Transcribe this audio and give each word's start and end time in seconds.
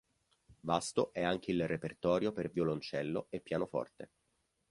Vasto 0.63 1.13
è 1.13 1.21
anche 1.21 1.51
il 1.51 1.67
repertorio 1.67 2.31
per 2.31 2.49
violoncello 2.49 3.27
e 3.29 3.39
pianoforte. 3.39 4.09